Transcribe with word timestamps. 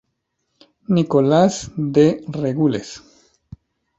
Nicolás 0.87 1.71
De 1.77 2.23
Regules. 2.27 2.89